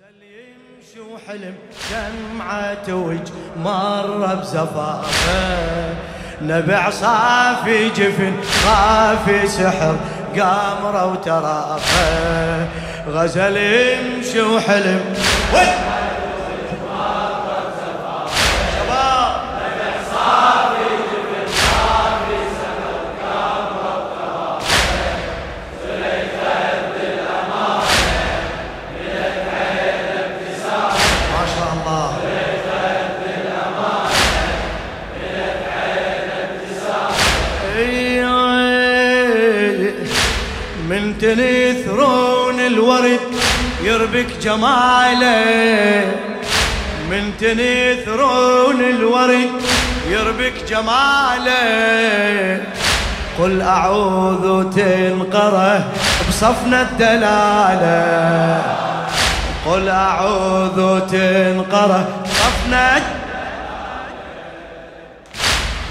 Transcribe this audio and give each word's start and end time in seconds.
يمشي 0.00 1.00
وحلم 1.00 1.54
دمعة 1.90 2.94
وج 2.94 3.28
مر 3.56 4.34
بزفافة. 4.34 5.94
نبع 6.42 6.90
صافي 6.90 7.88
جفن 7.88 8.36
خافي 8.42 9.46
سحر 9.48 9.96
قامرة 10.38 11.06
وترافة. 11.12 12.68
غزل 13.08 13.56
يمشي 13.56 14.40
وحلم. 14.40 15.14
ما 15.52 15.99
جماله 44.40 46.04
من 47.10 47.32
تنثرون 47.40 48.80
الورد 48.80 49.50
يربك 50.08 50.54
جماله. 50.68 52.64
قل 53.38 53.62
أعوذ 53.62 54.70
تنقره 54.70 55.84
بصفنا 56.28 56.82
الدلاله. 56.82 58.62
قل 59.66 59.88
أعوذ 59.88 61.00
تنقره 61.00 62.08
صفنا 62.26 63.02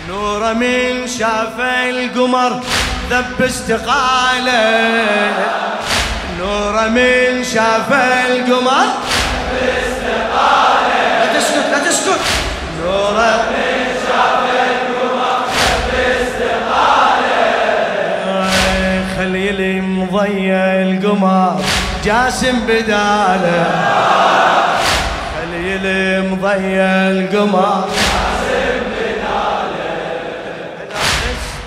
نور 0.10 0.54
من 0.54 1.08
شاف 1.08 1.60
القمر 1.60 2.60
ذب 3.10 3.42
استقاله. 3.42 4.60
نور 6.40 6.90
من 6.90 7.44
شاف 7.44 7.94
القمر. 8.30 8.88
لا 11.20 11.26
تسكت 11.34 11.68
لا 11.72 11.80
تسكت. 11.80 12.22
نور 12.84 13.18
من 13.52 13.80
شاف 14.08 14.44
القمر. 14.72 15.40
ذب 15.56 15.92
استقاله 16.22 17.44
خليلي 19.18 19.74
مضيع 19.82 20.64
القمر. 20.88 21.62
جاسم 22.06 22.60
بداله. 22.68 23.66
خليلي 25.36 26.22
مضيع 26.30 26.90
القمر. 27.12 27.90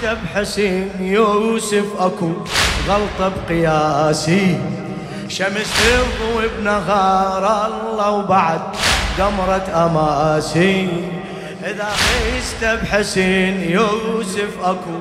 بحسين 0.02 0.90
يوسف 1.00 1.84
أكو. 1.98 2.32
غلطة 2.88 3.32
بقياسي. 3.48 4.58
شمس 5.28 5.70
تضوي 5.78 6.48
بنهار 6.58 7.66
الله 7.66 8.10
وبعد 8.10 8.60
قمرة 9.18 9.86
أماسي. 9.86 10.88
إذا 11.64 11.88
خست 11.88 12.64
بحسين 12.64 13.70
يوسف 13.70 14.52
أكو 14.64 14.96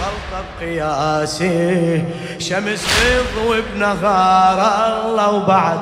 غلطة 0.00 0.40
بقياسي. 0.60 2.02
شمس 2.38 2.82
تضوي 2.82 3.62
بنهار 3.74 4.58
الله 5.04 5.30
وبعد 5.30 5.80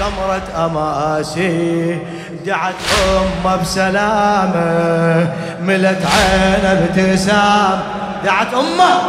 قمرة 0.00 0.66
أماسي. 0.66 1.98
دعت 2.46 2.74
أمة 3.18 3.56
بسلامة 3.56 5.32
ملت 5.60 6.02
عينه 6.06 6.72
ابتسام. 6.72 7.80
دعت 8.24 8.54
أمة 8.54 9.00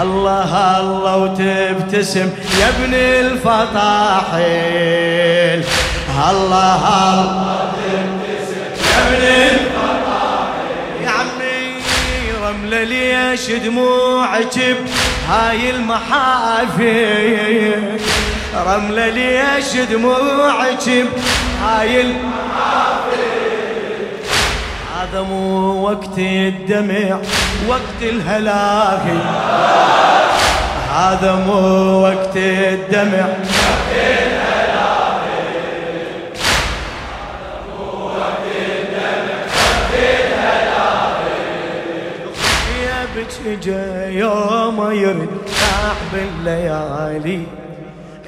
الله 0.00 0.80
الله 0.80 1.16
وتبتسم 1.16 2.30
يا 2.60 2.68
ابن 2.68 2.94
الفطاحل 2.94 4.32
الله 6.30 6.82
الله 7.12 7.72
يا 8.92 8.98
ابن 9.08 9.22
يا 11.04 11.10
عمي 11.10 11.62
رملة 12.42 12.82
ليش 12.84 13.50
دموعك 13.50 14.58
بهاي 14.58 15.70
المحافل. 15.70 16.78
رملة 18.66 19.08
ليش 19.08 19.76
دموعك 19.76 20.86
بهاي 20.88 22.00
المحافل. 22.00 23.31
هذا 25.12 25.22
مو 25.22 25.84
وقت 25.84 26.18
الدمع 26.18 27.18
وقت 27.68 28.00
الهلاك. 28.02 29.02
هذا 30.90 31.34
مو 31.46 31.60
وقت 32.02 32.36
الدمع. 32.36 33.26
يا 42.82 43.06
بك 43.16 43.58
جا 43.62 44.08
يوم 44.08 44.90
يرد 44.92 45.28
تعب 45.60 46.12
الليالي 46.14 47.42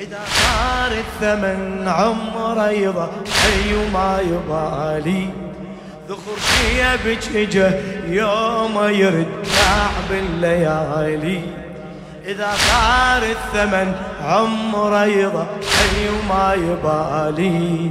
إذا 0.00 0.20
صار 0.26 0.92
الثمن 0.92 1.88
عمره 1.88 2.70
يضحي 2.70 3.74
وما 3.74 4.20
يبالي. 4.20 5.28
ذخر 6.08 6.36
شيبك 6.38 7.36
اجا 7.36 7.82
يوم 8.06 8.88
يرد 8.88 9.26
تعب 9.44 10.18
الليالي 10.18 11.40
إذا 12.26 12.48
صار 12.56 13.22
الثمن 13.22 13.94
عمره 14.24 15.04
يضحي 15.04 16.08
وما 16.08 16.54
يبالي. 16.54 17.90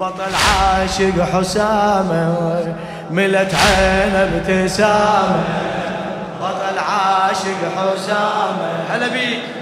بطل 0.00 0.32
عاشق 0.34 1.22
حسامة 1.32 2.74
ملت 3.10 3.54
عينه 3.54 4.30
ابتسامه 4.34 5.44
بطل 6.40 6.78
عاشق 6.78 7.60
حسامة. 7.76 8.70
هلا 8.88 9.08
بيك. 9.08 9.59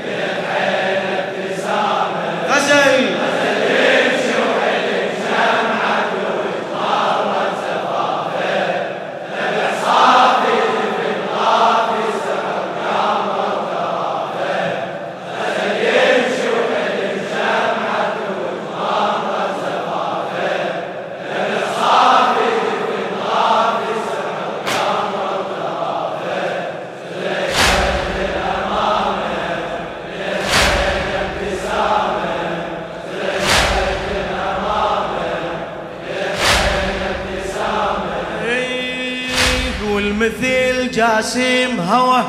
جاسم 41.18 41.80
هوى 41.80 42.24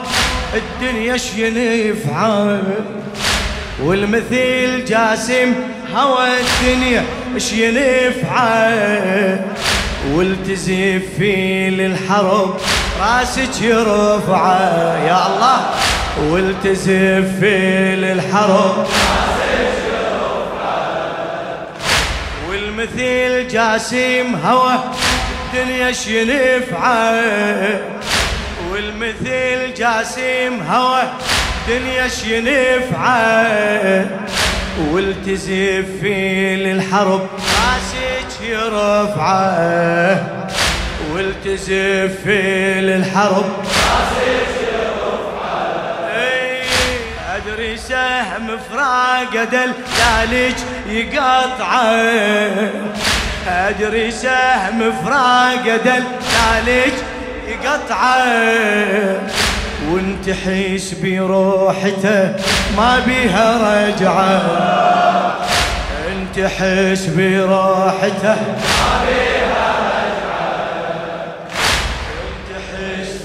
الدنيا 0.54 1.18
شينفعه 1.18 2.62
والمثيل 3.84 4.86
جاسم 4.86 5.54
هوى 5.96 6.28
الدنيا 6.40 7.04
شينفعه 7.38 8.70
والتزف 10.14 11.02
في 11.18 11.70
للحرب 11.70 12.58
راسك 13.02 13.62
يرفعه 13.62 14.98
يا 15.08 15.28
الله 15.28 15.70
والتزف 16.32 17.40
في 17.40 17.96
للحرب 17.96 18.88
والمثيل 22.50 23.48
جاسم 23.48 24.36
هوى 24.46 24.80
الدنيا 25.54 25.92
شينفعه 25.92 27.20
والمثيل 28.80 29.74
جاسم 29.74 30.62
هوى 30.70 31.02
الدنيا 31.68 32.08
شينفعه 32.08 34.06
والتزف 34.92 35.86
في 36.02 36.56
للحرب 36.56 37.28
راسك 37.40 38.42
يرفعه. 38.42 40.48
والتزف 41.14 42.24
في 42.24 42.82
للحرب 42.82 43.46
راسك 43.66 44.50
أدري 47.36 47.78
سهم 47.78 48.58
فراق 48.72 49.44
دلالك 49.44 50.56
يقطعه. 50.90 52.70
أدري 53.48 54.12
سهم 54.12 54.94
فراق 55.06 55.64
دلالك 55.86 56.89
يقطعه 57.64 59.22
وانت 59.92 60.30
حيس 60.30 60.94
بروحته 60.94 62.36
ما 62.78 63.00
بيها 63.06 63.48
رجعة. 63.88 64.42
انت 66.12 66.40
حيس 66.48 67.06
بروحته 67.06 68.36
ما 68.36 68.94
بيها 69.08 69.68
رجعة. 69.90 70.50
انت 72.30 72.50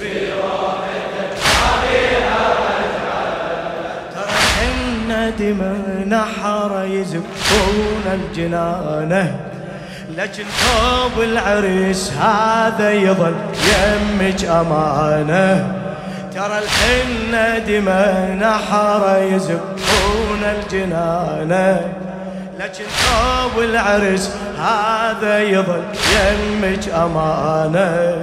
بروحته 0.00 1.14
ما 1.60 1.70
بيها 1.82 2.42
رجعة. 2.70 3.24
ترى 4.14 4.36
حنا 4.54 5.30
دم 5.30 5.60
نحر 6.08 6.84
يزفون 6.90 8.04
الجنانة. 8.12 9.53
لكن 10.16 10.44
ثوب 10.44 11.22
العريس 11.22 12.12
هذا 12.12 12.92
يظل 12.92 13.34
يمك 13.54 14.44
أمانه. 14.44 15.74
ترى 16.34 16.58
الحنة 16.58 17.58
دماء 17.58 18.36
نحر 18.40 19.22
يزقون 19.22 20.42
الجنانة. 20.44 21.80
لكن 22.60 22.84
ثوب 22.84 23.62
العرس 23.62 24.30
هذا 24.58 25.38
يظل 25.42 25.82
يمك 26.12 26.88
أمانة. 26.88 28.16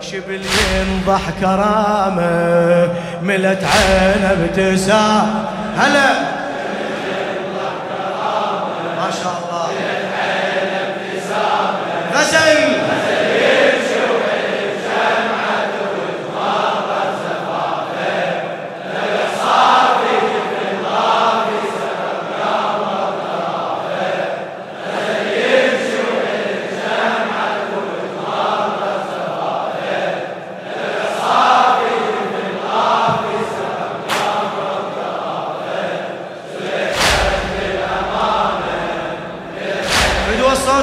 شبل 0.00 0.40
ينضح 0.74 1.20
كرامة 1.40 2.88
ملت 3.22 3.64
عينه 3.64 4.30
ابتسام 4.32 5.44
هلا! 5.76 6.27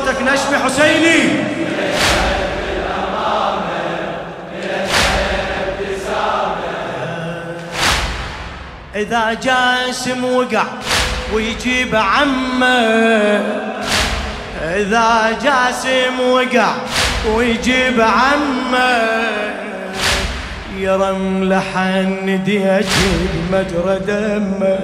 صوتك 0.06 0.22
نشمي 0.22 0.58
حسيني. 0.58 1.22
إذا 8.96 9.34
جاسم 9.34 10.26
وقع 10.26 10.64
ويجيب 11.34 11.96
عمه 11.96 13.44
إذا 14.62 15.40
جاسم 15.44 16.20
وقع 16.20 16.72
ويجيب 17.34 18.02
عمه 18.02 19.04
يرم 20.78 21.44
لحن 21.44 22.44
ديك 22.46 22.88
مجرى 23.52 24.00
دمه. 24.08 24.80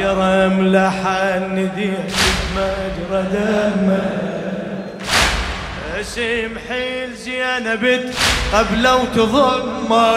يرم 0.00 0.68
لحن 0.76 1.70
ديك 1.76 2.35
مجرى 2.56 3.22
دمه 3.32 4.00
اسم 6.00 6.58
حيل 6.68 7.14
زينب 7.14 8.12
قبل 8.52 8.88
وتضمه 8.88 10.16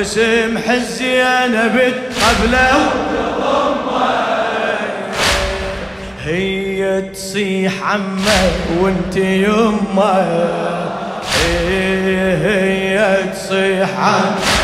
اسم 0.00 0.58
حزينب 0.58 1.76
قبل 2.22 2.54
وتضمه 2.54 4.12
هي 6.24 7.02
تصيح 7.02 7.72
عمة 7.82 8.50
وانت 8.80 9.16
يمة. 9.16 10.48
هي 12.44 13.16
تصيح 13.32 13.90
عمة. 13.98 14.61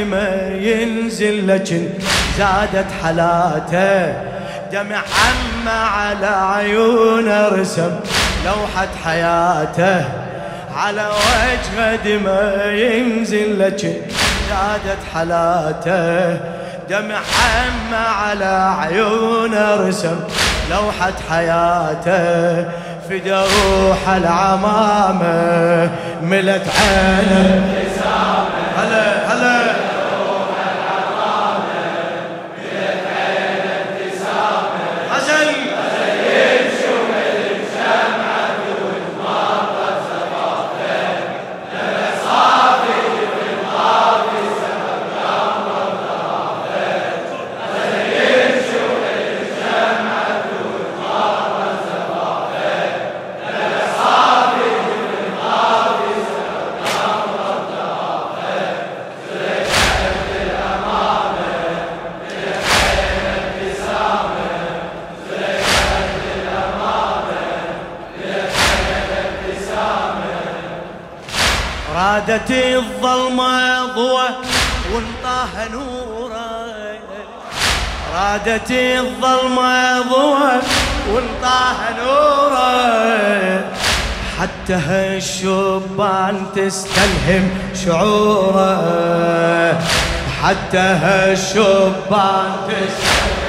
دمع 0.00 0.56
ينزل 0.60 1.48
لكن 1.48 1.88
زادت 2.38 2.86
حلاته 3.02 4.12
دمع 4.72 4.96
عم 4.96 5.68
على 5.68 6.26
عيونه 6.26 7.48
رسم 7.48 7.90
لوحة 8.44 8.88
حياته. 9.04 10.04
على 10.76 11.06
وجهه 11.06 11.96
دمع 11.96 12.64
ينزل 12.72 13.58
لكن 13.58 13.94
زادت 14.50 14.98
حلاته 15.14 16.36
دمع 16.90 17.16
عم 17.16 17.94
على 17.94 18.74
عيونه 18.80 19.74
رسم 19.88 20.20
لوحة 20.70 21.12
حياته. 21.30 22.66
فدى 23.10 23.32
روح 23.32 24.08
العمامة 24.16 25.90
ملت 26.22 26.66
عينه. 26.80 27.76
هلا 28.76 29.32
هلا. 29.32 29.69
رادت 71.94 72.50
الظلمة 72.50 73.86
ضوى 73.94 74.28
وانطاه 74.92 75.68
نوره 75.72 76.98
رادت 78.14 78.70
الظلمة 78.70 80.00
ضوى 80.00 80.52
وانطاه 81.12 81.78
نوره 81.98 83.64
حتى 84.40 84.74
هالشبان 84.74 86.46
تستلهم 86.56 87.50
شعوره. 87.84 89.78
حتى 90.42 90.78
هالشبان 90.78 92.52
تستلهم 92.68 93.39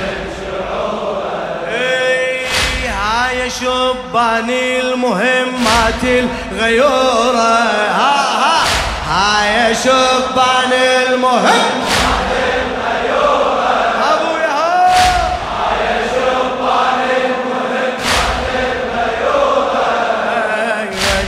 هاي 3.41 3.50
شباني 3.50 4.79
المهمات 4.81 6.03
الغيورة 6.03 7.57
ها 7.98 8.15
ها. 8.41 8.63
ابويا 14.13 14.62
هاي 15.57 16.03
شباني 16.13 17.17
المهمات 17.25 18.01
الغيورة 18.93 19.81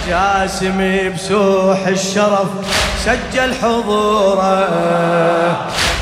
يا 0.10 0.46
جاسم 0.46 0.80
بسوح 1.16 1.88
الشرف 1.88 2.50
سجل 3.06 3.54
حضوره. 3.62 4.68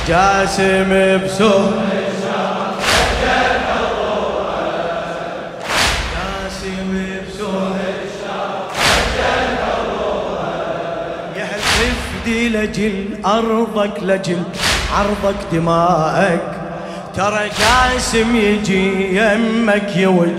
جاسم 0.08 1.20
بسوح 1.26 1.74
لجل 12.54 13.06
أرضك 13.26 14.04
لجل 14.04 14.44
عرضك 14.96 15.36
دمائك. 15.52 16.42
ترى 17.16 17.50
جاسم 17.60 18.36
يجي 18.36 19.18
يمك 19.18 19.96
يوج 19.96 20.38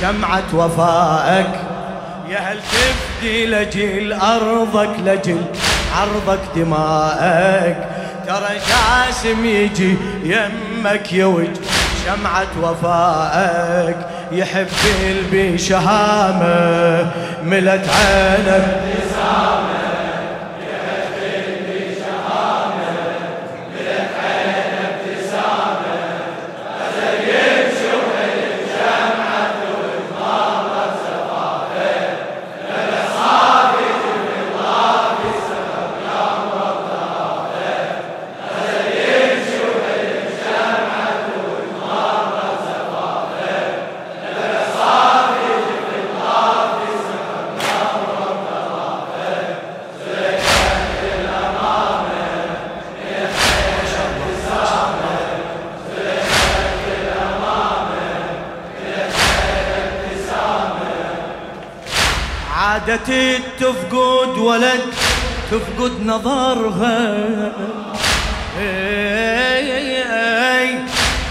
شمعة 0.00 0.50
وفائك. 0.54 1.50
يا 2.28 2.38
هل 2.38 2.58
تفدي 2.58 3.46
لجل 3.46 4.12
أرضك 4.12 4.94
لجل 5.06 5.42
عرضك 5.96 6.40
دمائك. 6.56 7.76
ترى 8.26 8.52
جاسم 8.68 9.44
يجي 9.44 9.96
يمك 10.24 11.12
يوج 11.12 11.50
شمعة 12.04 12.52
وفائك. 12.62 13.96
يحب 14.32 14.66
قلبي 15.04 15.58
شهامة 15.58 17.10
ملت 17.44 17.88
عينك. 17.88 18.82
عادة 62.72 63.38
تفقد 63.60 64.38
ولد 64.38 64.80
تفقد 65.50 65.92
نظرها. 66.04 67.14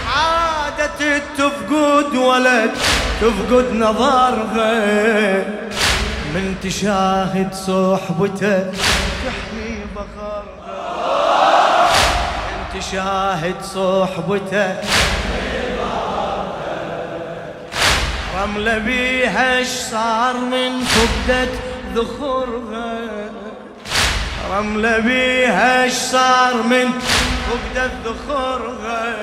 عادة 0.06 1.18
تفقد 1.38 2.16
ولد 2.16 2.70
تفقد 3.20 3.72
نظرها. 3.74 5.44
من 6.34 6.54
تشاهد 6.62 7.54
صحبته 7.54 8.70
تحمي 9.24 9.74
بخرها 9.96 10.80
من 12.48 12.80
تشاهد 12.80 13.58
صحبته 13.62 14.76
رملة 18.42 18.78
بيها 18.78 19.60
اش 19.60 19.66
صار 19.66 20.36
من 20.36 20.84
فقدت 20.84 21.48
ذخورها 21.94 22.98
رملة 24.50 24.98
بيها 24.98 25.86
اش 25.86 25.92
صار 25.92 26.62
من 26.62 26.88
فقدت 27.46 27.92
ذخورها 28.04 29.14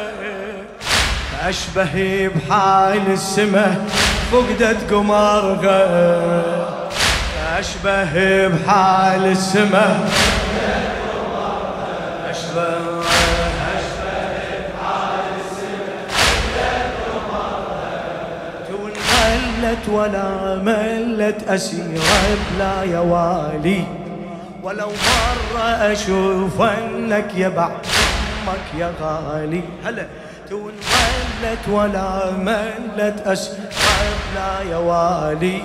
أشبه 1.41 2.29
بحال 2.35 3.11
السماء 3.11 3.85
فقدت 4.31 4.93
قمرها 4.93 5.89
أشبه 7.59 8.47
بحال 8.47 9.25
السماء 9.25 10.09
أشبه 12.29 12.98
ملت 19.59 19.89
ولا 19.89 20.55
ملت 20.55 21.49
أسيرة 21.49 22.37
بلا 22.55 22.83
يوالي. 22.83 23.83
ولو 24.63 24.87
مرة 24.87 25.63
أشوف 25.63 26.61
أنك 26.61 27.35
يا 27.35 27.49
بعد 27.49 27.71
أمك 27.71 28.79
يا 28.79 28.91
غالي. 29.01 29.61
هلا. 29.85 30.05
تون 30.49 30.71
ملت 31.43 31.69
ولا 31.69 32.31
ملت 32.31 33.27
أسيرة 33.27 33.69
بلا 34.33 34.71
يوالي. 34.71 35.61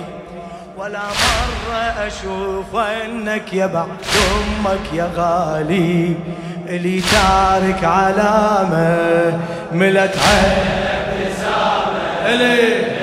ولا 0.77 0.99
مرة 0.99 2.07
أشوف 2.07 2.75
أنك 2.75 3.53
يا 3.53 3.65
بعد 3.65 3.87
أمك 4.35 4.93
يا 4.93 5.09
غالي. 5.15 6.15
اللي 6.67 7.01
تارك 7.01 7.83
علامة 7.83 9.39
ملت 9.71 10.17
عين 10.17 10.67
ابتسامة 11.07 12.94